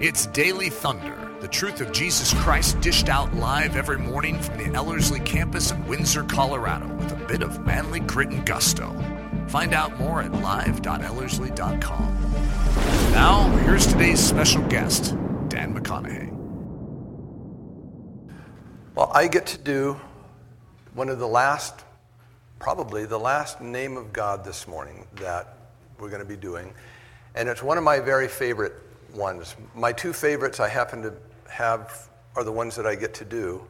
[0.00, 4.72] It's Daily Thunder, the truth of Jesus Christ dished out live every morning from the
[4.72, 8.94] Ellerslie campus in Windsor, Colorado, with a bit of manly grit and gusto.
[9.48, 13.10] Find out more at live.ellerslie.com.
[13.10, 15.16] Now, here's today's special guest,
[15.48, 16.32] Dan McConnaughey.
[18.94, 20.00] Well, I get to do
[20.94, 21.84] one of the last,
[22.60, 25.56] probably the last name of God this morning that
[25.98, 26.72] we're going to be doing.
[27.34, 28.74] And it's one of my very favorite
[29.14, 29.56] ones.
[29.74, 31.14] My two favorites I happen to
[31.48, 33.64] have are the ones that I get to do,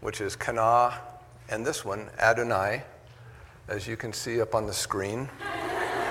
[0.00, 1.00] which is Kana
[1.48, 2.82] and this one, Adonai,
[3.68, 5.28] as you can see up on the screen.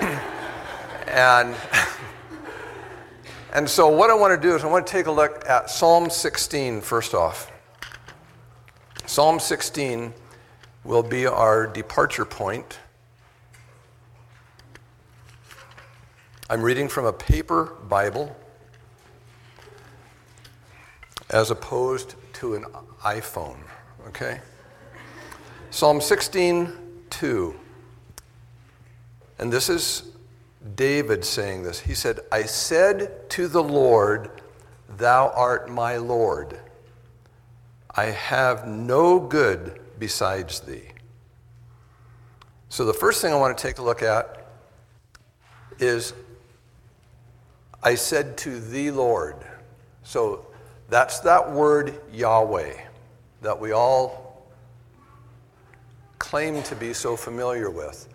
[1.06, 1.54] and,
[3.52, 5.70] and so, what I want to do is I want to take a look at
[5.70, 7.52] Psalm 16 first off.
[9.04, 10.12] Psalm 16
[10.84, 12.78] will be our departure point.
[16.48, 18.36] I'm reading from a paper Bible
[21.30, 22.64] as opposed to an
[23.02, 23.58] iPhone,
[24.08, 24.40] okay?
[25.70, 26.72] Psalm 16,
[27.10, 27.54] 2.
[29.38, 30.04] And this is
[30.74, 31.80] David saying this.
[31.80, 34.30] He said, I said to the Lord,
[34.96, 36.58] Thou art my Lord.
[37.90, 40.88] I have no good besides thee.
[42.68, 44.46] So the first thing I want to take a look at
[45.78, 46.12] is
[47.82, 49.36] I said to the Lord.
[50.02, 50.45] So
[50.88, 52.74] that's that word Yahweh
[53.42, 54.46] that we all
[56.18, 58.08] claim to be so familiar with.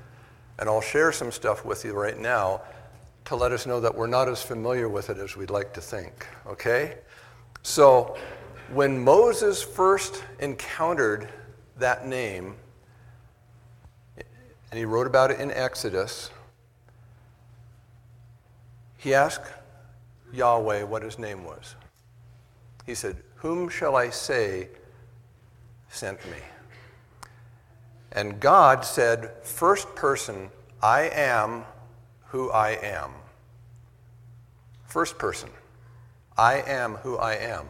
[0.60, 2.62] And I'll share some stuff with you right now
[3.26, 5.82] to let us know that we're not as familiar with it as we'd like to
[5.82, 6.98] think, okay?
[7.64, 8.18] So,
[8.74, 11.30] when Moses first encountered
[11.78, 12.56] that name,
[14.18, 16.32] and he wrote about it in Exodus,
[18.98, 19.52] he asked
[20.34, 21.76] Yahweh what his name was.
[22.86, 24.70] He said, Whom shall I say
[25.90, 26.38] sent me?
[28.12, 30.50] And God said, First person,
[30.82, 31.64] I am
[32.28, 33.12] who I am.
[34.86, 35.50] First person,
[36.38, 37.68] I am who I am.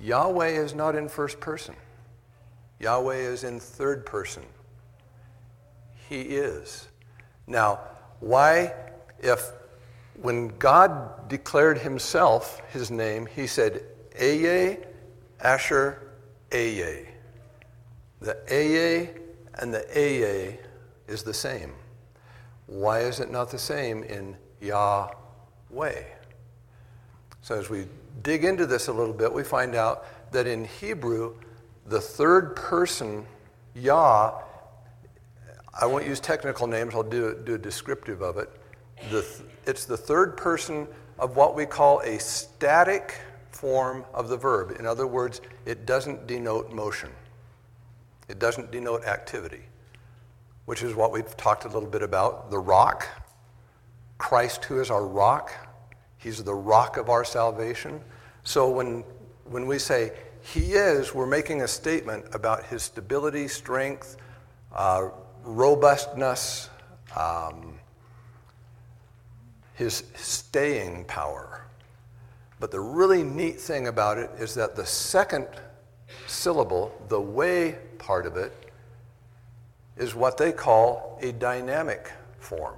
[0.00, 1.74] Yahweh is not in first person,
[2.78, 4.44] Yahweh is in third person.
[6.08, 6.88] He is.
[7.46, 7.80] Now,
[8.20, 8.74] why,
[9.18, 9.50] if
[10.22, 13.82] when God declared himself, his name, he said,
[14.20, 14.78] Aye,
[15.40, 16.02] Asher,
[16.52, 17.06] Aye.
[18.20, 19.10] The Aye
[19.54, 20.58] and the Aye
[21.06, 21.72] is the same.
[22.66, 26.02] Why is it not the same in Yahweh?
[27.42, 27.86] So as we
[28.22, 31.34] dig into this a little bit, we find out that in Hebrew,
[31.86, 33.26] the third person,
[33.74, 34.42] Yah,
[35.80, 38.50] I won't use technical names, I'll do, do a descriptive of it.
[39.10, 39.24] The,
[39.64, 43.14] it's the third person of what we call a static
[43.58, 44.76] form of the verb.
[44.78, 47.10] In other words, it doesn't denote motion,
[48.28, 49.62] it doesn't denote activity,
[50.66, 53.08] which is what we've talked a little bit about the rock.
[54.16, 55.52] Christ, who is our rock,
[56.18, 58.00] he's the rock of our salvation.
[58.44, 59.02] So when,
[59.44, 64.16] when we say he is, we're making a statement about his stability, strength,
[64.72, 65.08] uh,
[65.42, 66.70] robustness,
[67.16, 67.78] um,
[69.74, 71.67] his staying power.
[72.60, 75.46] But the really neat thing about it is that the second
[76.26, 78.52] syllable, the way part of it,
[79.96, 82.76] is what they call a dynamic form.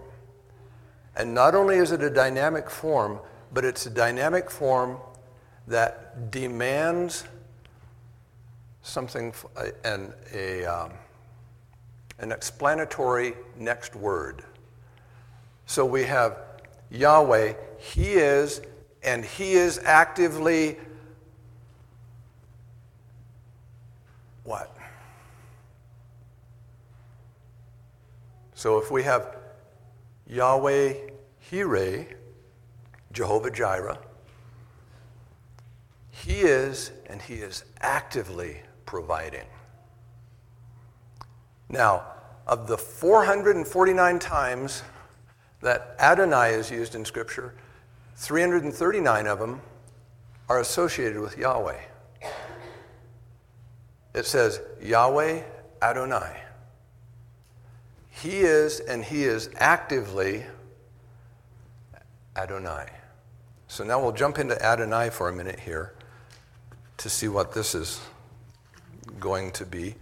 [1.17, 3.21] And not only is it a dynamic form,
[3.53, 4.99] but it's a dynamic form
[5.67, 7.25] that demands
[8.83, 9.33] something,
[9.85, 10.93] an, a, um,
[12.19, 14.45] an explanatory next word.
[15.67, 16.39] So we have
[16.91, 18.63] Yahweh, He is
[19.03, 20.79] and he is actively
[24.45, 24.77] what?
[28.55, 29.37] So if we have
[30.27, 30.95] Yahweh
[31.51, 32.07] Hireh,
[33.13, 33.99] Jehovah Jireh,
[36.11, 39.47] he is and he is actively providing.
[41.69, 42.05] Now,
[42.47, 44.83] of the 449 times
[45.61, 47.55] that Adonai is used in Scripture,
[48.21, 49.63] 339 of them
[50.47, 51.81] are associated with Yahweh.
[54.15, 55.43] It says, Yahweh
[55.81, 56.37] Adonai.
[58.11, 60.45] He is, and He is actively
[62.37, 62.91] Adonai.
[63.69, 65.95] So now we'll jump into Adonai for a minute here
[66.99, 68.03] to see what this is
[69.19, 69.95] going to be.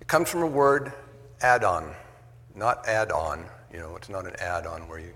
[0.00, 0.92] It comes from a word
[1.40, 1.96] add-on,
[2.54, 3.44] not add-on.
[3.72, 5.12] You know, it's not an add-on where you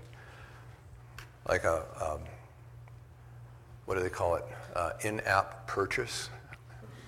[1.47, 2.21] like a, um,
[3.85, 4.45] what do they call it,
[4.75, 6.29] uh, in-app purchase.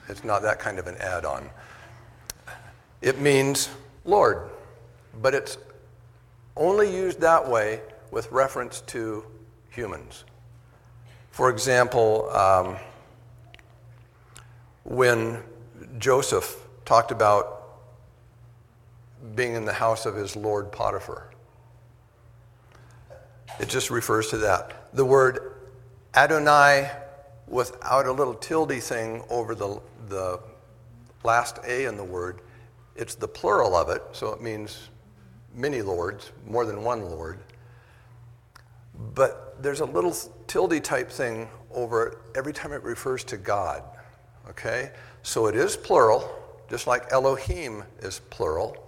[0.10, 1.50] It's not that kind of an add-on.
[3.02, 3.70] It means
[4.06, 4.50] Lord,
[5.22, 5.58] but it's
[6.56, 7.82] only used that way
[8.12, 9.26] with reference to
[9.70, 10.24] humans.
[11.32, 12.78] For example, um,
[14.84, 15.44] when
[16.00, 16.56] Joseph
[16.86, 17.54] talked about
[19.36, 21.30] being in the house of his Lord Potiphar,
[23.60, 24.94] it just refers to that.
[24.94, 25.54] The word
[26.16, 26.92] Adonai
[27.48, 30.40] without a little tilde thing over the, the
[31.24, 32.42] last A in the word,
[32.96, 34.90] it's the plural of it, so it means
[35.54, 37.40] many lords, more than one lord.
[39.14, 40.16] But there's a little
[40.48, 43.84] tilde type thing over it every time it refers to God.
[44.50, 44.92] Okay?
[45.24, 46.30] So it is plural,
[46.70, 48.84] just like Elohim is plural.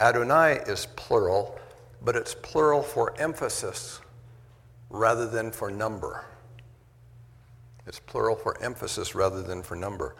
[0.00, 1.58] Adonai is plural,
[2.02, 4.00] but it's plural for emphasis
[4.90, 6.24] rather than for number.
[7.86, 10.14] It's plural for emphasis rather than for number.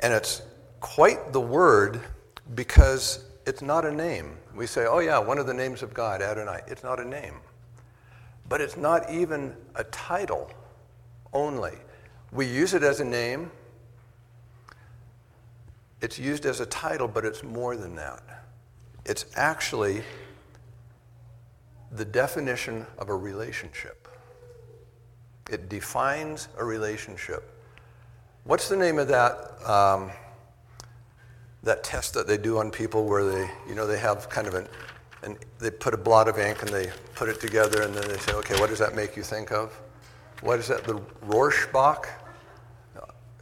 [0.00, 0.42] And it's
[0.80, 2.00] quite the word
[2.54, 4.36] because it's not a name.
[4.54, 6.60] We say, oh, yeah, one of the names of God, Adonai.
[6.66, 7.34] It's not a name.
[8.48, 10.50] But it's not even a title
[11.32, 11.74] only.
[12.32, 13.50] We use it as a name.
[16.00, 18.22] It's used as a title, but it's more than that.
[19.04, 20.02] It's actually
[21.92, 24.08] the definition of a relationship.
[25.50, 27.52] It defines a relationship.
[28.44, 30.10] What's the name of that, um,
[31.62, 34.54] that test that they do on people where they, you know, they have kind of
[34.54, 34.68] an,
[35.22, 38.16] and they put a blot of ink and they put it together and then they
[38.18, 39.78] say, okay, what does that make you think of?
[40.40, 42.06] What is that, the Rorschach?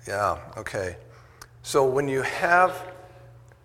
[0.07, 0.97] Yeah, okay.
[1.63, 2.83] So when you have,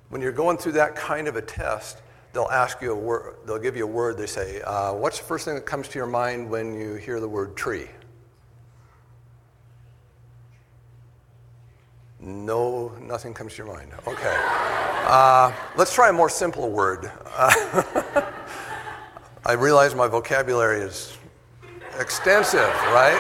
[0.10, 2.02] when you're going through that kind of a test,
[2.34, 5.24] they'll ask you a word, they'll give you a word, they say, uh, what's the
[5.26, 7.88] first thing that comes to your mind when you hear the word tree?
[12.20, 13.92] No, nothing comes to your mind.
[14.08, 14.36] Okay.
[15.06, 17.12] Uh, let's try a more simple word.
[17.26, 18.22] Uh,
[19.46, 21.18] I realize my vocabulary is
[22.00, 23.20] extensive, right?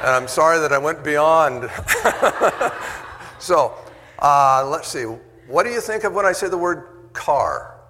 [0.04, 1.70] and I'm sorry that I went beyond.
[3.38, 3.74] so,
[4.18, 5.04] uh, let's see.
[5.46, 7.80] What do you think of when I say the word car?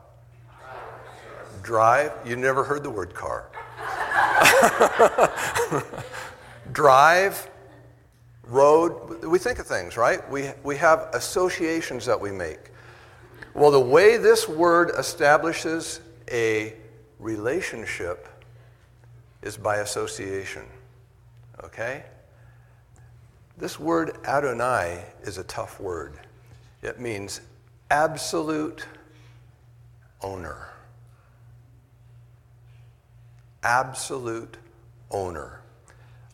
[1.63, 2.13] Drive.
[2.25, 3.51] You never heard the word car.
[6.73, 7.51] Drive
[8.45, 9.25] road.
[9.25, 10.29] We think of things, right?
[10.31, 12.71] We, we have associations that we make.
[13.55, 16.01] Well, the way this word establishes
[16.31, 16.75] a
[17.19, 18.29] relationship
[19.43, 20.63] is by association.
[21.63, 22.05] Okay?
[23.57, 26.19] This word Adonai is a tough word.
[26.83, 27.41] It means
[27.91, 28.87] absolute
[30.25, 30.71] owner.
[33.63, 34.57] Absolute
[35.11, 35.61] owner.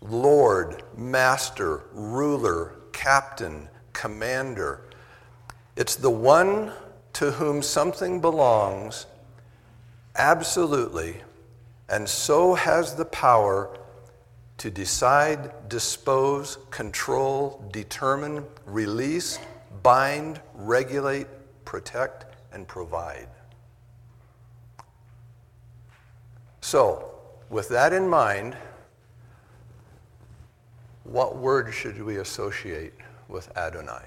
[0.01, 4.81] Lord, Master, Ruler, Captain, Commander.
[5.77, 6.73] It's the one
[7.15, 9.07] to whom something belongs
[10.17, 11.17] absolutely
[11.89, 13.77] and so has the power
[14.59, 19.39] to decide, dispose, control, determine, release,
[19.83, 21.27] bind, regulate,
[21.65, 23.27] protect, and provide.
[26.61, 27.11] So,
[27.49, 28.57] with that in mind,
[31.05, 32.93] what word should we associate
[33.29, 34.05] with Adonai?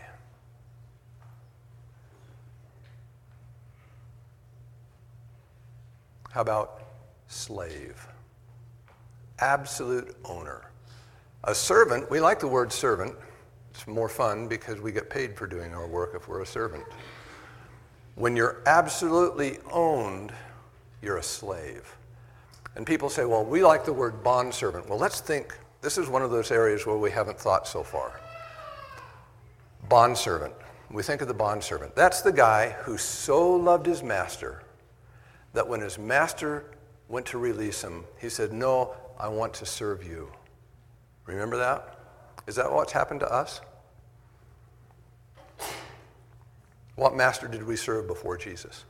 [6.32, 6.84] How about
[7.28, 8.08] slave?
[9.40, 10.62] Absolute owner.
[11.44, 13.14] A servant, we like the word servant.
[13.72, 16.86] It's more fun because we get paid for doing our work if we're a servant.
[18.16, 20.32] When you're absolutely owned,
[21.02, 21.96] you're a slave.
[22.76, 24.90] And people say, well, we like the word bondservant.
[24.90, 28.20] Well, let's think this is one of those areas where we haven't thought so far.
[29.90, 30.54] Bondservant.
[30.90, 31.96] We think of the bondservant.
[31.96, 34.64] That's the guy who so loved his master
[35.54, 36.66] that when his master
[37.08, 40.32] went to release him, he said, No, I want to serve you.
[41.26, 42.00] Remember that?
[42.48, 43.62] Is that what's happened to us?
[46.96, 48.86] What master did we serve before Jesus?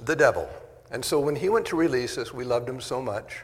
[0.00, 0.48] The devil.
[0.92, 3.42] And so when he went to release us, we loved him so much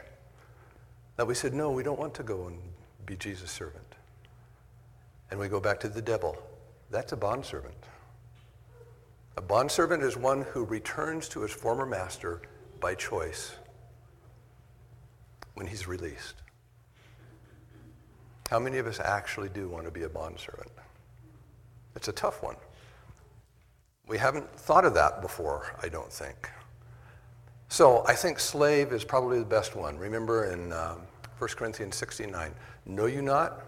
[1.17, 2.59] that we said, no, we don't want to go and
[3.07, 3.95] be Jesus' servant.
[5.31, 6.37] And we go back to the devil.
[6.91, 7.75] That's a bondservant.
[9.35, 12.41] A bondservant is one who returns to his former master
[12.79, 13.55] by choice
[15.55, 16.35] when he's released.
[18.49, 20.71] How many of us actually do want to be a bondservant?
[21.95, 22.55] It's a tough one.
[24.07, 26.49] We haven't thought of that before, I don't think.
[27.69, 29.97] So I think slave is probably the best one.
[29.97, 31.01] Remember in um,
[31.37, 32.51] 1 Corinthians 69,
[32.87, 33.63] know you not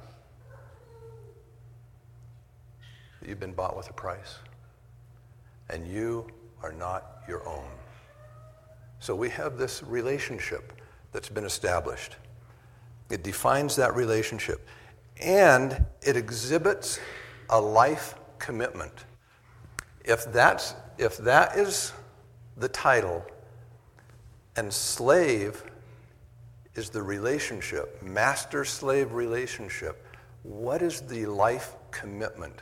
[3.19, 4.39] that you've been bought with a price,
[5.69, 6.27] and you
[6.63, 7.69] are not your own.
[8.99, 10.73] So we have this relationship
[11.11, 12.15] that's been established.
[13.11, 14.67] It defines that relationship,
[15.21, 16.99] and it exhibits
[17.51, 19.05] a life commitment.
[20.03, 21.93] If, that's, if that is
[22.57, 23.23] the title,
[24.55, 25.63] and slave
[26.75, 30.05] is the relationship, master slave relationship,
[30.43, 32.59] what is the life commitment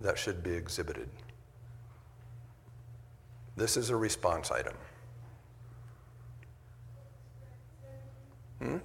[0.00, 1.08] that should be exhibited?
[3.56, 4.74] This is a response item.
[8.58, 8.76] Hmm?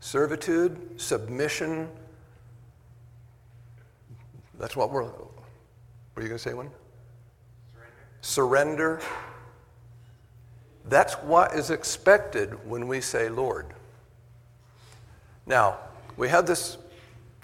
[0.00, 1.88] Servitude, submission.
[4.58, 5.04] That's what we're.
[5.04, 6.70] Were you going to say one?
[8.20, 9.00] Surrender.
[9.00, 9.27] Surrender.
[10.88, 13.66] That's what is expected when we say Lord.
[15.46, 15.78] Now,
[16.16, 16.78] we have this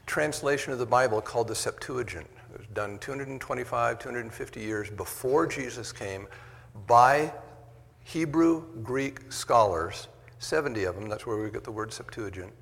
[0.07, 2.27] translation of the Bible called the Septuagint.
[2.53, 6.27] It was done 225, 250 years before Jesus came
[6.87, 7.33] by
[8.05, 10.09] Hebrew Greek scholars,
[10.39, 12.53] 70 of them, that's where we get the word Septuagint.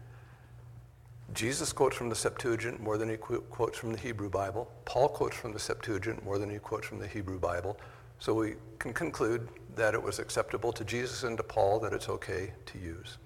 [1.34, 4.70] Jesus quotes from the Septuagint more than he quotes from the Hebrew Bible.
[4.84, 7.78] Paul quotes from the Septuagint more than he quotes from the Hebrew Bible.
[8.18, 12.08] So we can conclude that it was acceptable to Jesus and to Paul that it's
[12.08, 13.18] okay to use.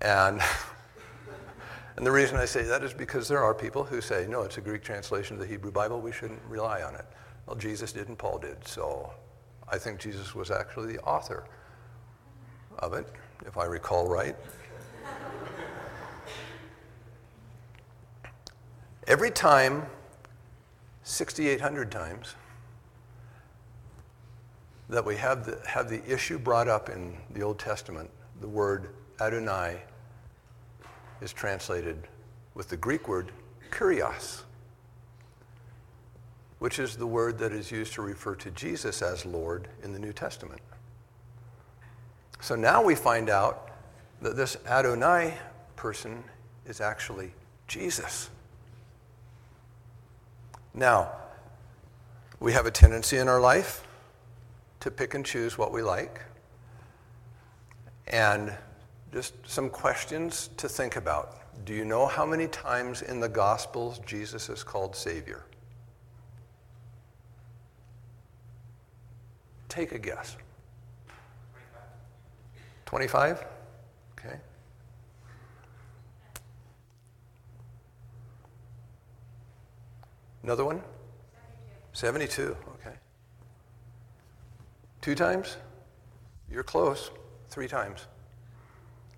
[0.00, 0.40] And,
[1.96, 4.58] and the reason I say that is because there are people who say, no, it's
[4.58, 7.04] a Greek translation of the Hebrew Bible, we shouldn't rely on it.
[7.46, 9.12] Well, Jesus did and Paul did, so
[9.68, 11.44] I think Jesus was actually the author
[12.78, 13.06] of it,
[13.46, 14.36] if I recall right.
[19.06, 19.86] Every time,
[21.02, 22.36] 6,800 times,
[24.90, 28.90] that we have the, have the issue brought up in the Old Testament, the word
[29.20, 29.80] Adonai
[31.20, 32.08] is translated
[32.54, 33.30] with the Greek word
[33.70, 34.42] kurios,
[36.58, 39.98] which is the word that is used to refer to Jesus as Lord in the
[39.98, 40.60] New Testament.
[42.40, 43.70] So now we find out
[44.20, 45.34] that this Adonai
[45.76, 46.24] person
[46.66, 47.32] is actually
[47.68, 48.28] Jesus.
[50.74, 51.12] Now,
[52.40, 53.86] we have a tendency in our life
[54.80, 56.20] to pick and choose what we like.
[58.06, 58.52] And
[59.12, 61.36] just some questions to think about.
[61.64, 65.44] Do you know how many times in the Gospels Jesus is called Savior?
[69.68, 70.36] Take a guess.
[72.86, 73.44] 25?
[74.18, 74.36] Okay.
[80.42, 80.82] Another one?
[81.92, 82.56] 72.
[82.56, 82.69] 72.
[85.00, 85.56] Two times?
[86.50, 87.10] You're close.
[87.48, 88.06] Three times.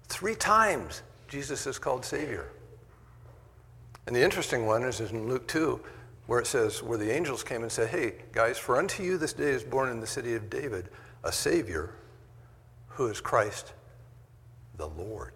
[0.09, 2.49] Three times Jesus is called Savior.
[4.07, 5.81] And the interesting one is in Luke 2,
[6.27, 9.33] where it says, where the angels came and said, Hey, guys, for unto you this
[9.33, 10.89] day is born in the city of David
[11.25, 11.95] a Savior
[12.89, 13.73] who is Christ
[14.77, 15.33] the Lord.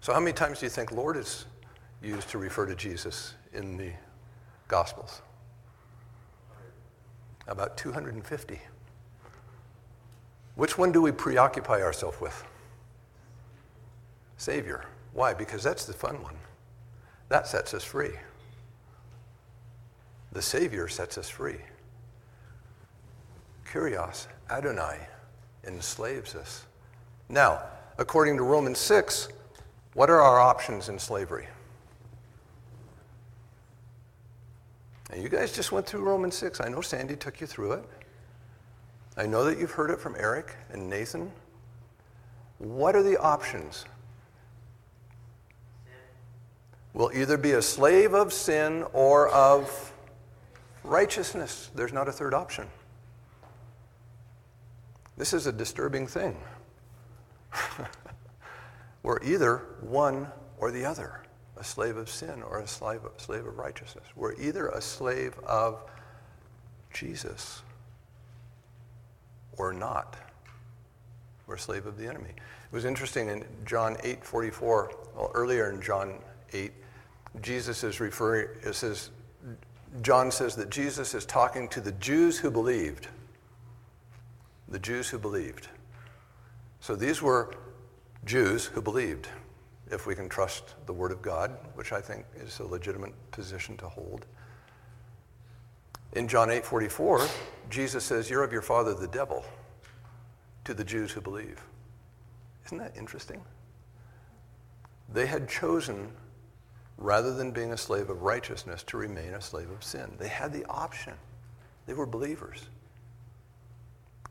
[0.00, 1.44] So, how many times do you think Lord is
[2.02, 3.92] used to refer to Jesus in the
[4.68, 5.20] Gospels?
[7.46, 8.60] About 250.
[10.60, 12.44] Which one do we preoccupy ourselves with?
[14.36, 14.84] Savior.
[15.14, 15.32] Why?
[15.32, 16.34] Because that's the fun one.
[17.30, 18.10] That sets us free.
[20.32, 21.56] The Savior sets us free.
[23.72, 24.98] Kurios, Adonai,
[25.66, 26.66] enslaves us.
[27.30, 27.62] Now,
[27.96, 29.30] according to Romans 6,
[29.94, 31.48] what are our options in slavery?
[35.10, 36.60] And you guys just went through Romans 6.
[36.60, 37.84] I know Sandy took you through it.
[39.20, 41.30] I know that you've heard it from Eric and Nathan.
[42.56, 43.84] What are the options?
[46.94, 49.92] Will either be a slave of sin or of
[50.84, 51.70] righteousness.
[51.74, 52.66] There's not a third option.
[55.18, 56.34] This is a disturbing thing.
[59.02, 61.20] We're either one or the other
[61.58, 64.06] a slave of sin or a slave, slave of righteousness.
[64.16, 65.82] We're either a slave of
[66.90, 67.60] Jesus
[69.68, 70.16] or not.
[71.46, 72.30] We're a slave of the enemy.
[72.30, 76.14] It was interesting in John 8 44, well, earlier in John
[76.52, 76.72] 8,
[77.42, 79.10] Jesus is referring, it says,
[80.02, 83.08] John says that Jesus is talking to the Jews who believed.
[84.68, 85.68] The Jews who believed.
[86.80, 87.52] So these were
[88.24, 89.28] Jews who believed,
[89.90, 93.76] if we can trust the Word of God, which I think is a legitimate position
[93.78, 94.26] to hold.
[96.14, 97.26] In John 8 44,
[97.68, 99.44] Jesus says, You're of your father, the devil.
[100.64, 101.58] to the Jews who believe.
[102.66, 103.40] Isn't that interesting?
[105.12, 106.12] They had chosen,
[106.98, 110.12] rather than being a slave of righteousness, to remain a slave of sin.
[110.18, 111.14] They had the option.
[111.86, 112.66] They were believers.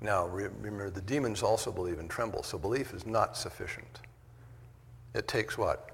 [0.01, 3.99] Now, remember, the demons also believe and tremble, so belief is not sufficient.
[5.13, 5.89] It takes what?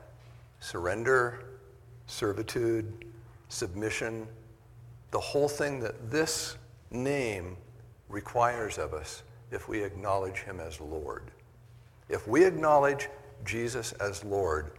[0.60, 1.46] Surrender,
[2.06, 3.06] servitude,
[3.50, 4.28] submission,
[5.16, 6.58] the whole thing that this
[6.92, 7.56] name
[8.10, 11.32] requires of us if we acknowledge him as Lord.
[12.10, 13.08] If we acknowledge
[13.46, 14.72] Jesus as Lord,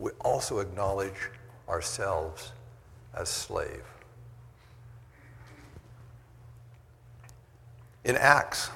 [0.00, 1.30] we also acknowledge
[1.68, 2.50] ourselves
[3.14, 3.84] as slave.
[8.02, 8.70] In Acts,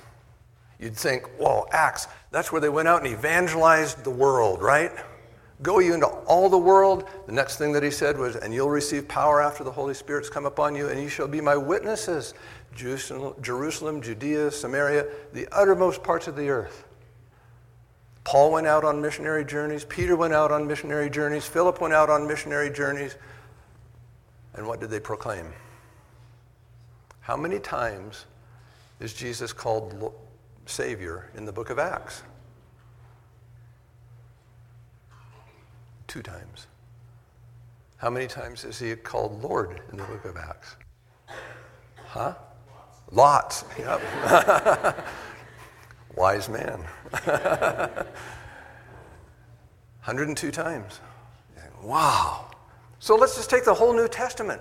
[0.78, 4.92] you'd think, whoa, Acts, that's where they went out and evangelized the world, right?
[5.62, 7.09] Go you into all the world.
[7.26, 10.28] The next thing that he said was, and you'll receive power after the Holy Spirit's
[10.28, 12.35] come upon you, and you shall be my witnesses.
[12.75, 16.85] Jerusalem, Judea, Samaria, the uttermost parts of the earth.
[18.25, 19.85] Paul went out on missionary journeys.
[19.85, 21.45] Peter went out on missionary journeys.
[21.45, 23.16] Philip went out on missionary journeys.
[24.54, 25.52] And what did they proclaim?
[27.21, 28.26] How many times
[29.00, 30.14] is Jesus called
[30.66, 32.23] Savior in the book of Acts?
[36.12, 36.66] Two times.
[37.97, 40.76] How many times is he called Lord in the book of Acts?
[42.04, 42.35] Huh?
[43.11, 43.64] Lots.
[43.78, 45.07] Yep.
[46.14, 46.85] Wise man.
[50.04, 51.00] 102 times.
[51.83, 52.50] Wow.
[52.99, 54.61] So let's just take the whole New Testament.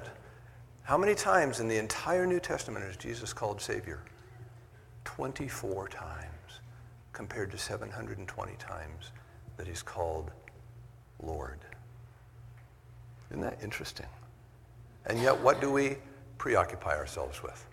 [0.84, 4.00] How many times in the entire New Testament is Jesus called Savior?
[5.03, 6.62] 24 times
[7.12, 9.12] compared to 720 times
[9.58, 10.31] that he's called
[11.21, 11.59] Lord.
[13.29, 14.07] Isn't that interesting?
[15.05, 15.97] And yet, what do we
[16.37, 17.65] preoccupy ourselves with?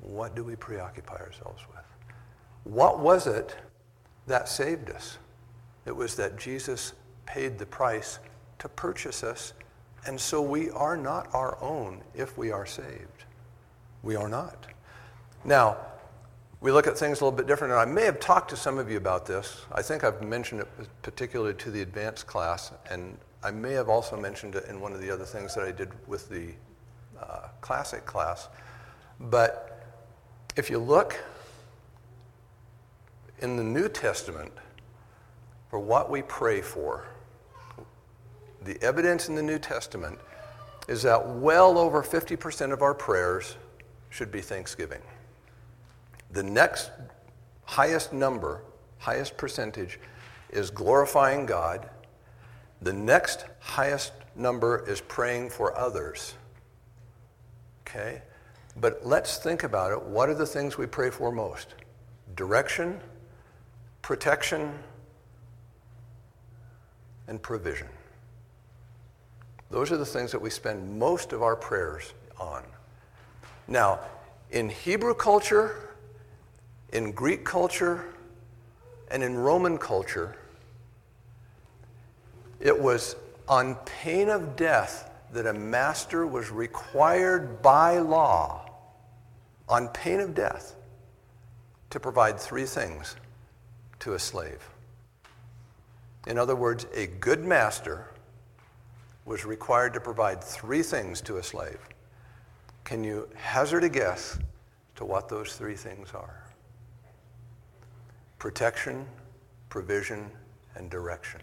[0.00, 1.84] What do we preoccupy ourselves with?
[2.64, 3.56] What was it
[4.26, 5.18] that saved us?
[5.86, 6.94] It was that Jesus
[7.26, 8.18] paid the price
[8.58, 9.52] to purchase us,
[10.06, 13.24] and so we are not our own if we are saved.
[14.02, 14.66] We are not.
[15.44, 15.76] Now,
[16.64, 18.78] we look at things a little bit different, and I may have talked to some
[18.78, 19.66] of you about this.
[19.70, 20.68] I think I've mentioned it
[21.02, 25.02] particularly to the advanced class, and I may have also mentioned it in one of
[25.02, 26.54] the other things that I did with the
[27.20, 28.48] uh, classic class.
[29.20, 29.84] But
[30.56, 31.22] if you look
[33.40, 34.52] in the New Testament
[35.68, 37.04] for what we pray for,
[38.62, 40.18] the evidence in the New Testament
[40.88, 43.56] is that well over 50% of our prayers
[44.08, 45.02] should be thanksgiving.
[46.34, 46.90] The next
[47.64, 48.60] highest number,
[48.98, 50.00] highest percentage,
[50.50, 51.88] is glorifying God.
[52.82, 56.34] The next highest number is praying for others.
[57.82, 58.20] Okay?
[58.80, 60.02] But let's think about it.
[60.02, 61.74] What are the things we pray for most?
[62.34, 63.00] Direction,
[64.02, 64.72] protection,
[67.28, 67.86] and provision.
[69.70, 72.64] Those are the things that we spend most of our prayers on.
[73.68, 74.00] Now,
[74.50, 75.93] in Hebrew culture,
[76.94, 78.04] in Greek culture,
[79.10, 80.36] and in Roman culture,
[82.60, 83.16] it was
[83.48, 88.70] on pain of death that a master was required by law
[89.68, 90.76] on pain of death
[91.90, 93.16] to provide three things
[93.98, 94.68] to a slave.
[96.28, 98.06] In other words, a good master
[99.24, 101.80] was required to provide three things to a slave.
[102.84, 104.38] Can you hazard a guess
[104.94, 106.43] to what those three things are?
[108.44, 109.06] Protection,
[109.70, 110.30] provision,
[110.74, 111.40] and direction.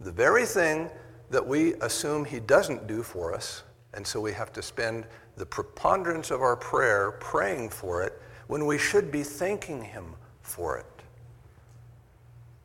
[0.00, 0.90] The very thing
[1.30, 5.46] that we assume he doesn't do for us, and so we have to spend the
[5.46, 11.02] preponderance of our prayer praying for it when we should be thanking Him for it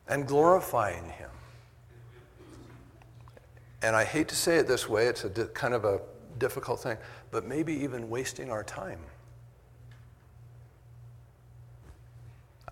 [0.08, 1.30] and glorifying Him.
[3.82, 6.00] And I hate to say it this way, it's a di- kind of a
[6.38, 6.98] difficult thing,
[7.30, 8.98] but maybe even wasting our time.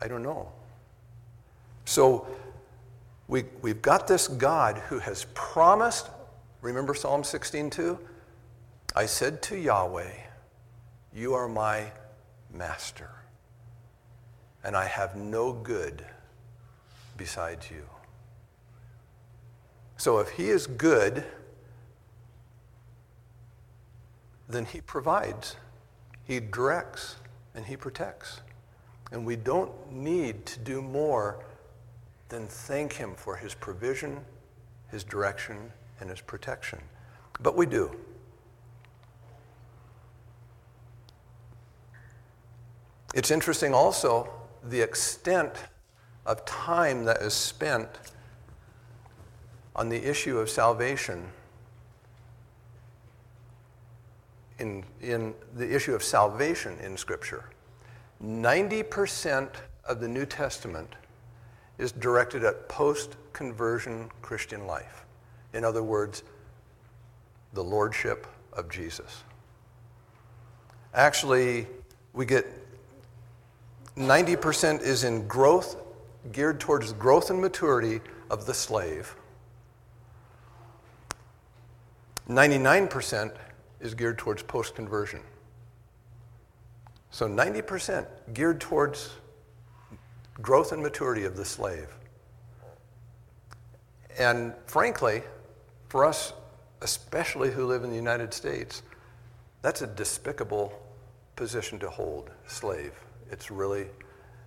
[0.02, 0.50] I don't know.
[1.88, 2.26] So
[3.28, 6.10] we, we've got this God who has promised,
[6.60, 7.98] remember Psalm 16 2?
[8.94, 10.12] I said to Yahweh,
[11.14, 11.90] You are my
[12.52, 13.08] master,
[14.62, 16.04] and I have no good
[17.16, 17.84] besides you.
[19.96, 21.24] So if he is good,
[24.46, 25.56] then he provides,
[26.22, 27.16] he directs,
[27.54, 28.42] and he protects.
[29.10, 31.42] And we don't need to do more
[32.28, 34.20] than thank him for his provision,
[34.90, 36.78] his direction, and his protection.
[37.40, 37.94] But we do.
[43.14, 44.28] It's interesting also
[44.62, 45.52] the extent
[46.26, 47.88] of time that is spent
[49.74, 51.24] on the issue of salvation
[54.58, 57.44] in, in the issue of salvation in Scripture.
[58.22, 59.48] 90%
[59.84, 60.96] of the New Testament
[61.78, 65.04] is directed at post conversion Christian life.
[65.54, 66.22] In other words,
[67.54, 69.22] the lordship of Jesus.
[70.92, 71.66] Actually,
[72.12, 72.46] we get
[73.96, 75.76] 90% is in growth,
[76.32, 79.14] geared towards growth and maturity of the slave.
[82.28, 83.32] 99%
[83.80, 85.20] is geared towards post conversion.
[87.10, 89.10] So 90% geared towards
[90.40, 91.88] growth and maturity of the slave.
[94.18, 95.22] And frankly,
[95.88, 96.32] for us,
[96.82, 98.82] especially who live in the United States,
[99.62, 100.72] that's a despicable
[101.36, 102.92] position to hold, slave.
[103.30, 103.86] It's really,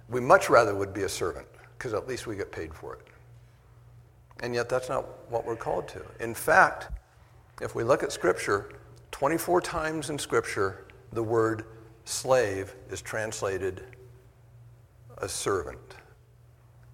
[0.10, 3.02] we much rather would be a servant because at least we get paid for it.
[4.42, 6.02] And yet that's not what we're called to.
[6.20, 6.90] In fact,
[7.62, 8.72] if we look at Scripture,
[9.12, 11.66] 24 times in Scripture, the word
[12.06, 13.84] slave is translated
[15.22, 15.96] a servant.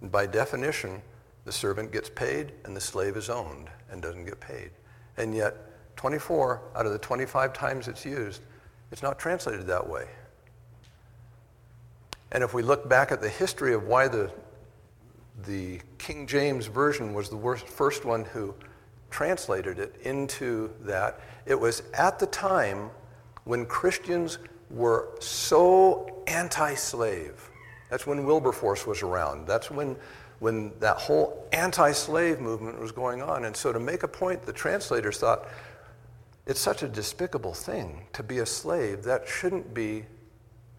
[0.02, 1.02] And by definition,
[1.46, 4.72] the servant gets paid and the slave is owned and doesn't get paid.
[5.18, 5.56] And yet,
[5.96, 8.42] 24 out of the 25 times it's used,
[8.92, 10.08] it's not translated that way.
[12.32, 14.32] And if we look back at the history of why the,
[15.46, 18.54] the King James Version was the worst, first one who
[19.10, 22.90] translated it into that, it was at the time
[23.46, 24.38] when Christians
[24.70, 27.50] were so anti slave.
[27.90, 29.48] That's when Wilberforce was around.
[29.48, 29.96] That's when,
[30.40, 33.46] when that whole anti slave movement was going on.
[33.46, 35.48] And so, to make a point, the translators thought
[36.46, 39.04] it's such a despicable thing to be a slave.
[39.04, 40.06] That shouldn't be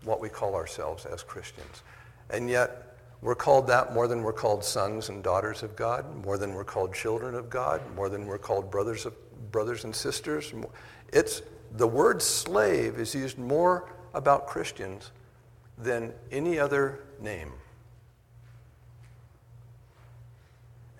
[0.04, 1.82] what we call ourselves as Christians.
[2.30, 6.38] And yet, we're called that more than we're called sons and daughters of God, more
[6.38, 9.14] than we're called children of God, more than we're called brothers of
[9.50, 10.52] brothers and sisters.
[11.12, 11.42] It's
[11.72, 15.10] the word slave is used more about Christians
[15.78, 17.52] than any other name.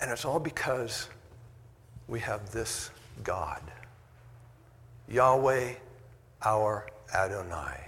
[0.00, 1.08] And it's all because
[2.06, 2.90] we have this
[3.24, 3.60] God,
[5.08, 5.74] Yahweh,
[6.44, 7.84] our Adonai.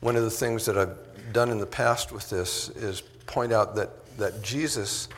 [0.00, 0.96] One of the things that I've
[1.32, 5.08] done in the past with this is point out that, that Jesus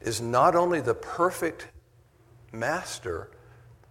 [0.00, 1.66] is not only the perfect
[2.52, 3.30] master,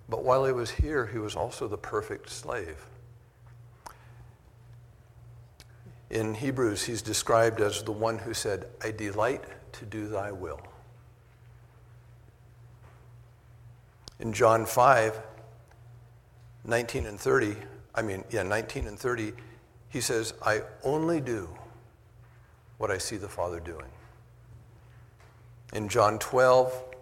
[0.10, 2.86] but while he was here, he was also the perfect slave.
[6.10, 10.62] In Hebrews, he's described as the one who said, I delight to do thy will.
[14.20, 15.20] In John 5,
[16.66, 17.56] 19 and 30,
[17.96, 19.34] I mean, yeah, 19 and 30,
[19.90, 21.50] he says, I only do
[22.78, 23.90] what I see the Father doing.
[25.74, 26.93] In John 12, and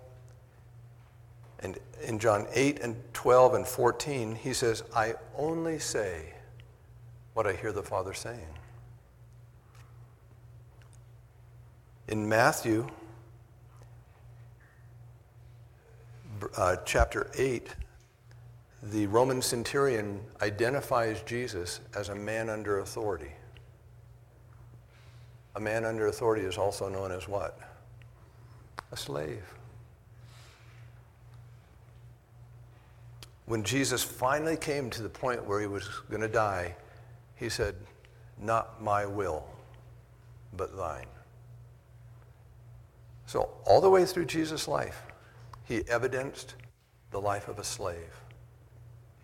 [2.04, 6.34] in John 8 and 12 and 14, he says, I only say
[7.34, 8.48] what I hear the Father saying.
[12.08, 12.88] In Matthew
[16.58, 17.70] uh, chapter 8,
[18.84, 23.32] the Roman centurion identifies Jesus as a man under authority.
[25.56, 27.60] A man under authority is also known as what?
[28.92, 29.44] A slave.
[33.52, 36.74] When Jesus finally came to the point where he was going to die,
[37.36, 37.76] he said,
[38.42, 39.46] Not my will,
[40.56, 41.08] but thine.
[43.26, 45.04] So, all the way through Jesus' life,
[45.66, 46.56] he evidenced
[47.12, 48.22] the life of a slave.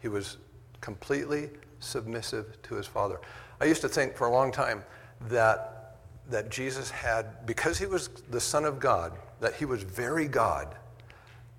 [0.02, 0.36] He was
[0.82, 3.22] completely submissive to his Father.
[3.62, 4.84] I used to think for a long time
[5.30, 10.28] that, that Jesus had, because he was the Son of God, that he was very
[10.28, 10.76] God,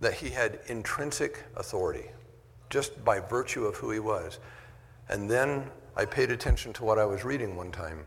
[0.01, 2.11] that he had intrinsic authority
[2.71, 4.39] just by virtue of who he was.
[5.09, 5.65] And then
[5.97, 8.05] I paid attention to what I was reading one time.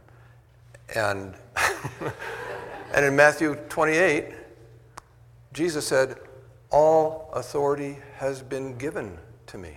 [0.96, 1.34] And,
[2.94, 4.34] and in Matthew 28,
[5.54, 6.18] Jesus said,
[6.70, 9.76] All authority has been given to me.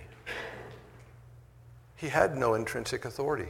[1.95, 3.47] He had no intrinsic authority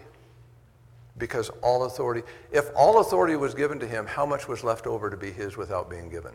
[1.17, 5.09] because all authority, if all authority was given to him, how much was left over
[5.09, 6.33] to be his without being given?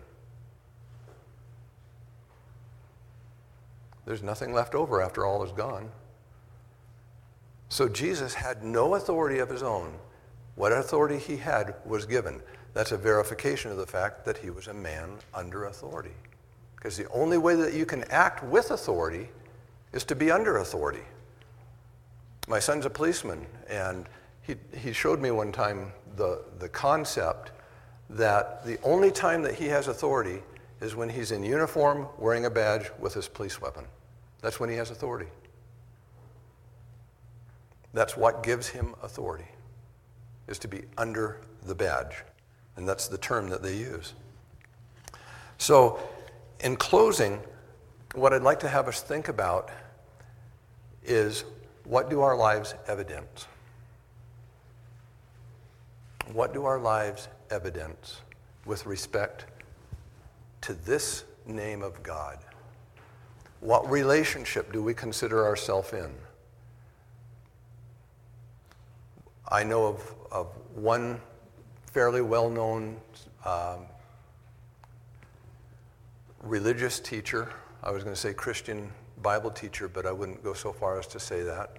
[4.07, 5.91] There's nothing left over after all is gone.
[7.69, 9.95] So Jesus had no authority of his own.
[10.57, 12.43] What authority he had was given.
[12.75, 16.15] That's a verification of the fact that he was a man under authority.
[16.77, 19.29] Because the only way that you can act with authority
[19.93, 21.05] is to be under authority.
[22.49, 24.07] my son's a policeman, and
[24.43, 27.53] he, he showed me one time the, the concept
[28.09, 30.43] that the only time that he has authority
[30.81, 33.85] is when he's in uniform, wearing a badge with his police weapon.
[34.41, 35.31] That's when he has authority.
[37.93, 39.49] That's what gives him authority,
[40.49, 42.25] is to be under the badge.
[42.77, 44.15] And that's the term that they use.
[45.59, 45.99] So,
[46.61, 47.41] in closing,
[48.15, 49.71] what I'd like to have us think about
[51.05, 51.45] is
[51.85, 53.47] what do our lives evidence?
[56.33, 58.21] What do our lives evidence
[58.65, 59.47] with respect
[60.63, 62.39] to this name of God?
[63.61, 66.11] What relationship do we consider ourselves in?
[69.49, 71.21] I know of, of one
[71.93, 72.97] fairly well-known
[73.45, 73.87] um,
[76.43, 77.53] religious teacher.
[77.83, 78.93] I was going to say Christian
[79.23, 81.77] Bible teacher, but I wouldn't go so far as to say that.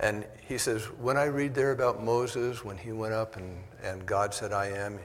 [0.00, 4.06] And he says, when I read there about Moses, when he went up and, and
[4.06, 5.00] God said, I am,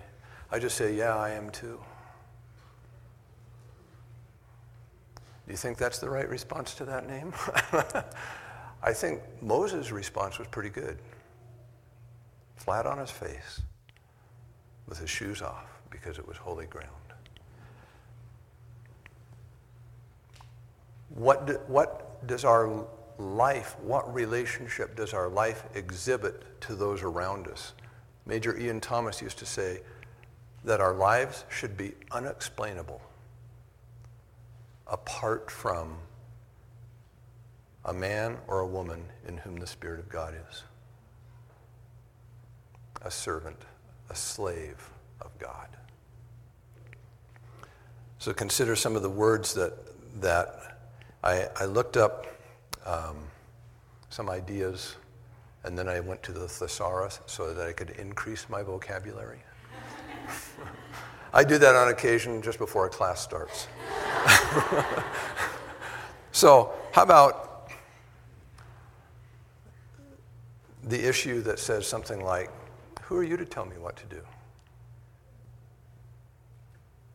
[0.51, 1.79] I just say, yeah, I am too.
[5.45, 7.33] Do you think that's the right response to that name?
[8.83, 10.97] I think Moses' response was pretty good.
[12.55, 13.61] Flat on his face,
[14.87, 16.89] with his shoes off, because it was holy ground.
[21.09, 22.85] What, do, what does our
[23.17, 27.73] life, what relationship does our life exhibit to those around us?
[28.25, 29.81] Major Ian Thomas used to say
[30.63, 33.01] that our lives should be unexplainable
[34.93, 35.97] apart from
[37.85, 40.63] a man or a woman in whom the Spirit of God is.
[43.01, 43.57] A servant,
[44.11, 45.67] a slave of God.
[48.19, 49.73] So consider some of the words that,
[50.21, 50.77] that
[51.23, 52.27] I, I looked up
[52.85, 53.17] um,
[54.09, 54.95] some ideas
[55.63, 59.39] and then I went to the thesaurus so that I could increase my vocabulary.
[61.33, 63.67] I do that on occasion just before a class starts.
[66.31, 67.69] so, how about
[70.83, 72.49] the issue that says something like,
[73.03, 74.21] Who are you to tell me what to do?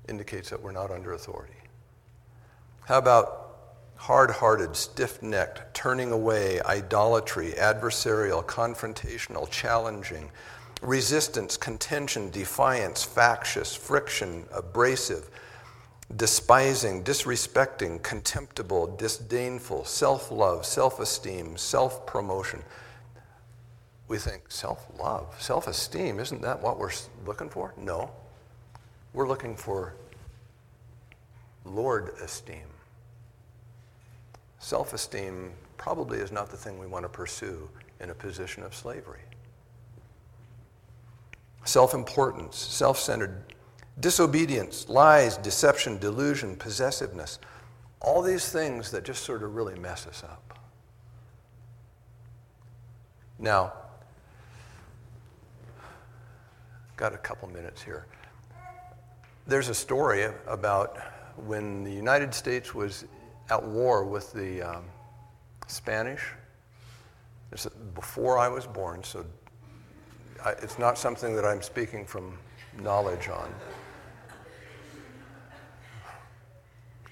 [0.08, 1.54] Indicates that we're not under authority.
[2.86, 3.48] How about
[3.96, 10.30] hard hearted, stiff necked, turning away, idolatry, adversarial, confrontational, challenging,
[10.80, 15.28] resistance, contention, defiance, factious, friction, abrasive,
[16.16, 22.62] despising, disrespecting, contemptible, disdainful, self love, self esteem, self promotion.
[24.08, 26.92] We think self love, self esteem, isn't that what we're
[27.26, 27.74] looking for?
[27.76, 28.10] No.
[29.12, 29.94] We're looking for
[31.64, 32.66] Lord esteem.
[34.58, 37.68] Self esteem probably is not the thing we want to pursue
[38.00, 39.20] in a position of slavery.
[41.64, 43.54] Self importance, self centered
[44.00, 47.38] disobedience, lies, deception, delusion, possessiveness.
[48.00, 50.58] All these things that just sort of really mess us up.
[53.38, 53.72] Now,
[56.96, 58.06] got a couple minutes here.
[59.46, 60.98] There's a story about
[61.46, 63.04] when the United States was
[63.50, 64.84] at war with the um,
[65.68, 66.32] Spanish.
[67.52, 69.24] It's before I was born, so
[70.44, 72.36] I, it's not something that I'm speaking from
[72.82, 73.52] knowledge on.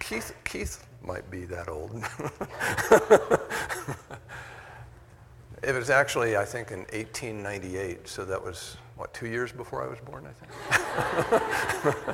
[0.09, 1.91] Keith, Keith might be that old.
[5.65, 9.89] it was actually, I think, in 1898, so that was, what, two years before I
[9.89, 10.53] was born, I think?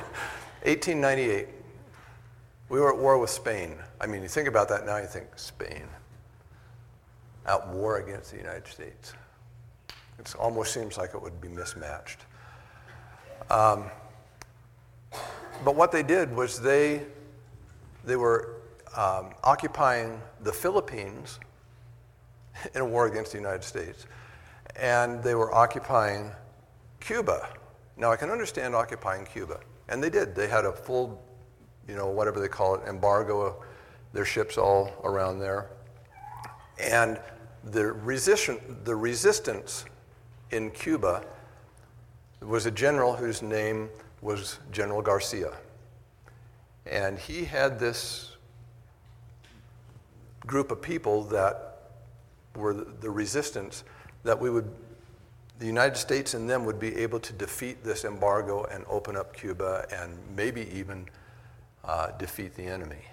[0.65, 1.47] 1898.
[2.69, 3.75] We were at war with Spain.
[4.01, 5.83] I mean, you think about that now, you think, Spain,
[7.45, 9.13] at war against the United States.
[10.17, 12.21] It almost seems like it would be mismatched.
[13.51, 13.83] Um,
[15.63, 17.03] but what they did was they
[18.03, 18.61] they were
[18.95, 21.39] um, occupying the Philippines
[22.75, 24.05] in a war against the United States,
[24.75, 26.31] and they were occupying
[26.99, 27.49] Cuba.
[27.97, 30.35] Now, I can understand occupying Cuba, and they did.
[30.35, 31.21] They had a full,
[31.87, 33.55] you know, whatever they call it, embargo, of
[34.13, 35.69] their ships all around there.
[36.79, 37.19] And
[37.63, 39.85] the, resistance, the resistance
[40.51, 41.23] in Cuba
[42.41, 43.89] was a general whose name
[44.21, 45.53] was General Garcia.
[46.85, 48.35] And he had this
[50.45, 51.73] group of people that
[52.55, 53.83] were the resistance
[54.23, 54.69] that we would,
[55.59, 59.35] the United States and them would be able to defeat this embargo and open up
[59.35, 61.07] Cuba and maybe even
[61.85, 63.05] uh, defeat the enemy,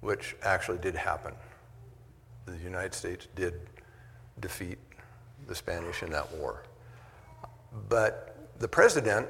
[0.00, 1.32] which actually did happen.
[2.46, 3.54] The United States did
[4.40, 4.78] defeat
[5.46, 6.62] the Spanish in that war.
[7.88, 9.28] But the president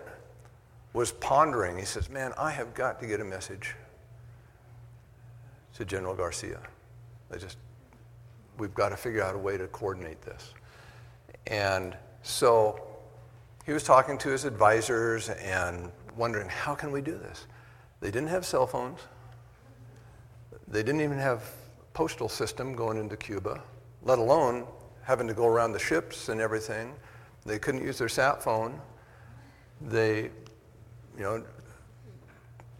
[0.96, 1.76] was pondering.
[1.76, 3.74] He says, Man, I have got to get a message
[5.74, 6.58] to General Garcia.
[7.30, 7.58] I just,
[8.56, 10.54] we've got to figure out a way to coordinate this.
[11.48, 12.80] And so
[13.66, 17.46] he was talking to his advisors and wondering, how can we do this?
[18.00, 19.00] They didn't have cell phones.
[20.66, 21.44] They didn't even have
[21.92, 23.62] postal system going into Cuba,
[24.02, 24.66] let alone
[25.02, 26.94] having to go around the ships and everything.
[27.44, 28.80] They couldn't use their sat phone.
[29.82, 30.30] They,
[31.16, 31.42] you know,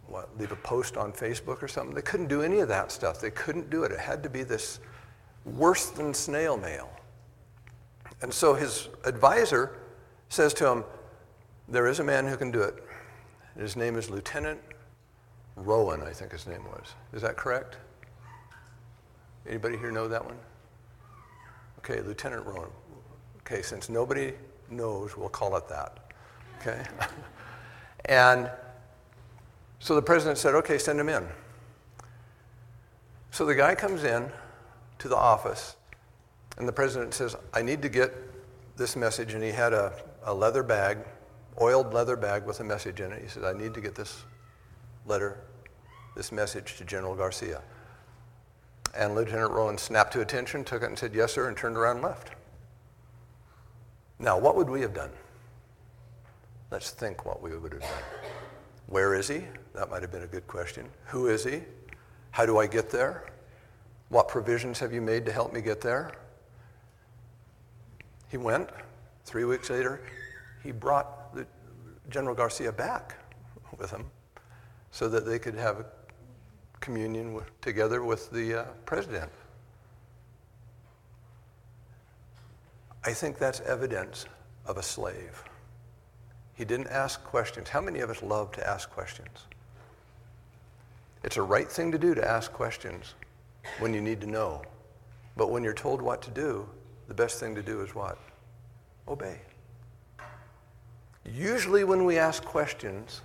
[0.07, 1.93] what, leave a post on Facebook or something.
[1.93, 3.19] They couldn't do any of that stuff.
[3.19, 3.91] They couldn't do it.
[3.91, 4.79] It had to be this
[5.45, 6.89] worse than snail mail.
[8.21, 9.77] And so his advisor
[10.29, 10.83] says to him,
[11.67, 12.83] There is a man who can do it.
[13.57, 14.59] His name is Lieutenant
[15.55, 16.93] Rowan, I think his name was.
[17.13, 17.77] Is that correct?
[19.47, 20.37] Anybody here know that one?
[21.79, 22.69] Okay, Lieutenant Rowan.
[23.39, 24.33] Okay, since nobody
[24.69, 26.11] knows, we'll call it that.
[26.59, 26.83] Okay?
[28.07, 28.49] and
[29.79, 31.27] so the president said, okay, send him in.
[33.31, 34.31] So the guy comes in
[34.99, 35.75] to the office,
[36.57, 38.13] and the president says, I need to get
[38.77, 39.33] this message.
[39.33, 39.93] And he had a,
[40.23, 40.97] a leather bag,
[41.61, 43.21] oiled leather bag with a message in it.
[43.21, 44.23] He said, I need to get this
[45.05, 45.37] letter,
[46.15, 47.61] this message to General Garcia.
[48.95, 51.97] And Lieutenant Rowan snapped to attention, took it and said, Yes, sir, and turned around
[51.97, 52.31] and left.
[54.17, 55.11] Now, what would we have done?
[56.69, 57.91] Let's think what we would have done.
[58.87, 59.43] Where is he?
[59.73, 60.87] That might have been a good question.
[61.05, 61.61] Who is he?
[62.31, 63.25] How do I get there?
[64.09, 66.11] What provisions have you made to help me get there?
[68.29, 68.69] He went.
[69.25, 70.01] Three weeks later,
[70.63, 71.45] he brought the,
[72.09, 73.15] General Garcia back
[73.77, 74.05] with him
[74.91, 75.85] so that they could have
[76.79, 79.29] communion with, together with the uh, president.
[83.03, 84.25] I think that's evidence
[84.65, 85.43] of a slave.
[86.57, 87.69] He didn't ask questions.
[87.69, 89.45] How many of us love to ask questions?
[91.23, 93.13] It's a right thing to do to ask questions
[93.79, 94.63] when you need to know.
[95.35, 96.67] But when you're told what to do,
[97.07, 98.17] the best thing to do is what?
[99.07, 99.39] Obey.
[101.25, 103.21] Usually, when we ask questions,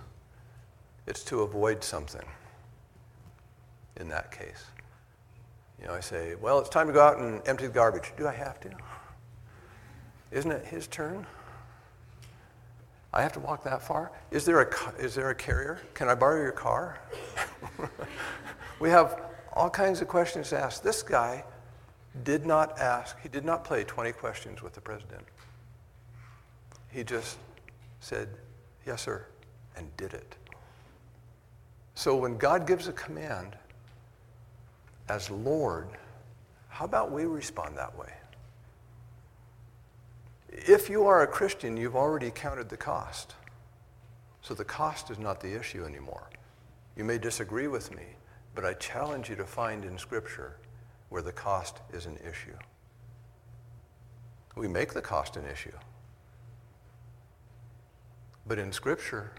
[1.07, 2.25] it's to avoid something
[3.97, 4.65] in that case.
[5.81, 8.13] You know, I say, well, it's time to go out and empty the garbage.
[8.15, 8.69] Do I have to?
[10.31, 11.25] Isn't it his turn?
[13.13, 14.11] I have to walk that far?
[14.31, 15.79] Is there a, is there a carrier?
[15.93, 16.99] Can I borrow your car?
[18.79, 19.21] we have
[19.53, 20.81] all kinds of questions to ask.
[20.81, 21.43] This guy
[22.23, 25.23] did not ask, he did not play 20 questions with the president.
[26.91, 27.37] He just
[27.99, 28.29] said,
[28.85, 29.25] yes, sir,
[29.75, 30.35] and did it.
[31.95, 33.55] So when God gives a command
[35.09, 35.87] as Lord,
[36.69, 38.11] how about we respond that way?
[40.55, 43.33] If you are a Christian, you've already counted the cost.
[44.41, 46.29] So the cost is not the issue anymore.
[46.95, 48.03] You may disagree with me,
[48.53, 50.57] but I challenge you to find in Scripture
[51.09, 52.55] where the cost is an issue.
[54.55, 55.73] We make the cost an issue.
[58.45, 59.31] But in Scripture,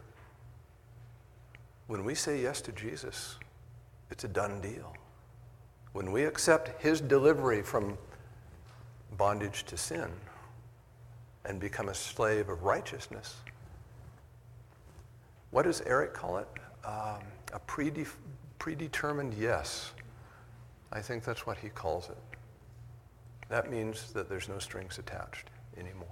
[1.86, 3.36] when we say yes to Jesus,
[4.10, 4.92] it's a done deal.
[5.92, 7.96] When we accept his delivery from
[9.16, 10.10] bondage to sin,
[11.44, 13.36] and become a slave of righteousness.
[15.50, 16.48] What does Eric call it?
[16.84, 18.08] Um, a prede-
[18.58, 19.92] predetermined yes.
[20.92, 22.16] I think that's what he calls it.
[23.48, 26.08] That means that there's no strings attached anymore.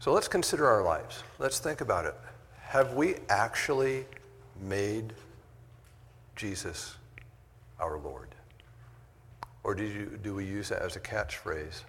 [0.00, 1.22] So let's consider our lives.
[1.38, 2.14] Let's think about it.
[2.60, 4.04] Have we actually
[4.60, 5.12] made
[6.34, 6.96] Jesus
[7.78, 8.28] our Lord?
[9.64, 11.82] Or do, you, do we use it as a catchphrase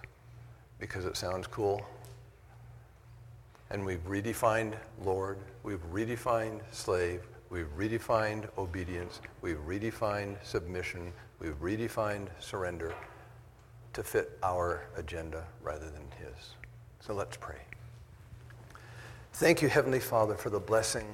[0.78, 1.84] because it sounds cool
[3.74, 12.28] and we've redefined Lord, we've redefined slave, we've redefined obedience, we've redefined submission, we've redefined
[12.38, 12.94] surrender
[13.92, 16.54] to fit our agenda rather than His.
[17.00, 17.58] So let's pray.
[19.32, 21.08] Thank you, Heavenly Father, for the blessing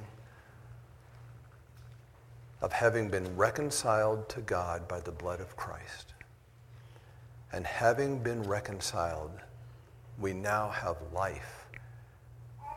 [2.60, 6.12] of having been reconciled to God by the blood of Christ.
[7.54, 9.32] And having been reconciled,
[10.18, 11.59] we now have life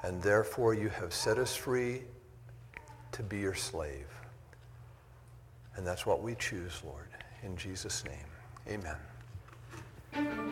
[0.03, 2.01] and therefore you have set us free
[3.13, 4.07] to be your slave.
[5.75, 7.07] And that's what we choose, Lord.
[7.41, 8.97] In Jesus' name, amen.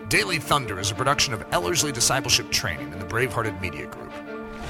[0.09, 4.11] Daily Thunder is a production of Ellerslie Discipleship Training and the Bravehearted Media Group.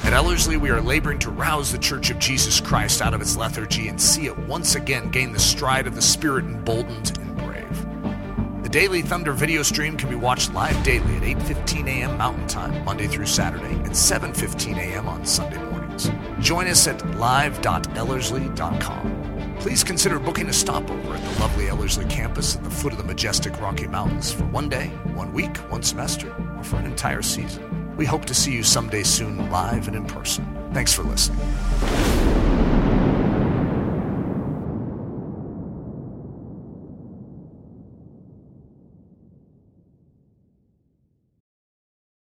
[0.03, 3.37] At Ellerslie, we are laboring to rouse the Church of Jesus Christ out of its
[3.37, 7.50] lethargy and see it once again gain the stride of the Spirit emboldened and brave
[8.71, 12.17] Daily Thunder video stream can be watched live daily at 8:15 a.m.
[12.17, 15.09] Mountain Time, Monday through Saturday, and 7:15 a.m.
[15.09, 16.09] on Sunday mornings.
[16.39, 19.57] Join us at live.ellerslie.com.
[19.59, 23.03] Please consider booking a stopover at the lovely Ellerslie campus at the foot of the
[23.03, 27.93] majestic Rocky Mountains for one day, one week, one semester, or for an entire season.
[27.97, 30.47] We hope to see you someday soon live and in person.
[30.71, 31.41] Thanks for listening.